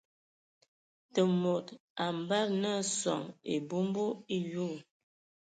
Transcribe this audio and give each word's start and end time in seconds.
Te 1.13 1.21
mod 1.41 1.65
a 1.75 1.77
ambada 2.09 2.53
nə 2.61 2.71
soŋ 2.99 3.21
e 3.53 3.55
abombo 3.61 4.05
e 4.35 4.37
yoo. 4.53 4.75